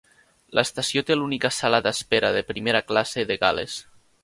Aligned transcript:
L'estació 0.59 1.03
té 1.09 1.17
l'única 1.19 1.51
sala 1.59 1.81
d'espera 1.89 2.33
de 2.39 2.43
primera 2.51 2.83
classe 2.91 3.29
de 3.33 3.41
Gal·les. 3.47 3.81